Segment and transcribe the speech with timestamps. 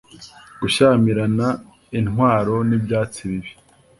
[0.59, 1.47] Gushyamirana
[1.99, 3.51] intwaro nibyatsi bibi